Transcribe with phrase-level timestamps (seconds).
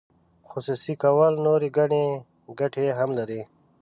[0.49, 2.05] خصوصي کول نورې ګڼې
[2.59, 3.41] ګټې هم لري.